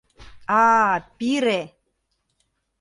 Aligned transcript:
—А-а, 0.61 0.99
пире! 1.17 1.61